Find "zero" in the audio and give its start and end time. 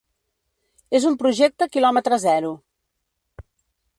2.25-2.51